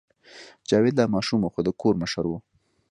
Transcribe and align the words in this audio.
جاوید 0.67 0.95
لا 0.99 1.05
ماشوم 1.13 1.39
و 1.43 1.51
خو 1.53 1.61
د 1.67 1.69
کور 1.81 1.93
مشر 2.01 2.23
و 2.27 2.33